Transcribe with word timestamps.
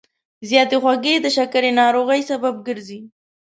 زیاتې 0.49 0.77
خوږې 0.81 1.15
د 1.21 1.27
شکر 1.37 1.63
ناروغۍ 1.79 2.21
سبب 2.29 2.55
ګرځي. 2.67 2.99